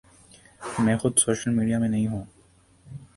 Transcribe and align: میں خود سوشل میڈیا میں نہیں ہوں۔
میں 0.79 0.97
خود 0.97 1.17
سوشل 1.19 1.51
میڈیا 1.51 1.79
میں 1.79 1.89
نہیں 1.89 2.07
ہوں۔ 2.07 2.25